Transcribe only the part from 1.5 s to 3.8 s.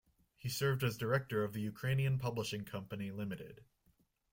the Ukrainian Publishing Company, Limited.